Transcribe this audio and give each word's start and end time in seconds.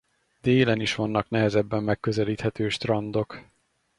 Délen 0.41 0.79
is 0.81 0.95
vannak 0.95 1.29
nehezebben 1.29 1.83
megközelíthető 1.83 2.69
strandok. 2.69 3.45